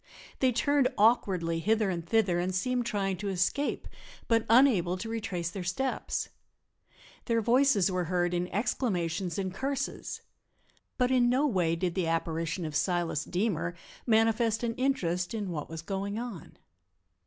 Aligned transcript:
They 0.39 0.51
turned 0.51 0.87
awkwardly 0.97 1.59
hither 1.59 1.91
and 1.91 2.03
thither 2.03 2.39
and 2.39 2.55
seemed 2.55 2.87
trying 2.87 3.17
to 3.17 3.29
escape, 3.29 3.87
but 4.27 4.47
unable 4.49 4.97
to 4.97 5.07
retrace 5.07 5.51
their 5.51 5.63
steps. 5.63 6.29
Their 7.25 7.39
voices 7.39 7.91
were 7.91 8.05
heard 8.05 8.33
in 8.33 8.47
exclamations 8.47 9.37
and 9.37 9.53
curses. 9.53 10.21
But 10.97 11.11
in 11.11 11.29
no 11.29 11.45
way 11.45 11.75
did 11.75 11.93
the 11.93 12.07
apparition 12.07 12.65
of 12.65 12.75
Silas 12.75 13.25
Deemer 13.25 13.75
manifest 14.07 14.63
an 14.63 14.73
interest 14.73 15.35
in 15.35 15.51
what 15.51 15.69
was 15.69 15.83
going 15.83 16.17
on. 16.17 16.57